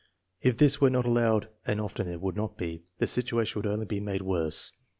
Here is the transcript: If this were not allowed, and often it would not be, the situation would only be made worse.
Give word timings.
If 0.41 0.57
this 0.57 0.81
were 0.81 0.89
not 0.89 1.05
allowed, 1.05 1.49
and 1.67 1.79
often 1.79 2.07
it 2.07 2.21
would 2.21 2.35
not 2.35 2.57
be, 2.57 2.85
the 2.97 3.05
situation 3.05 3.59
would 3.61 3.71
only 3.71 3.85
be 3.85 3.99
made 3.99 4.23
worse. 4.23 4.71